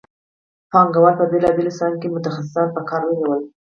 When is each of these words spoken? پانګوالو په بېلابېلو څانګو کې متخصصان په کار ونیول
پانګوالو 0.71 1.17
په 1.19 1.25
بېلابېلو 1.31 1.77
څانګو 1.77 1.99
کې 2.01 2.13
متخصصان 2.15 2.67
په 2.75 2.81
کار 2.89 3.01
ونیول 3.05 3.41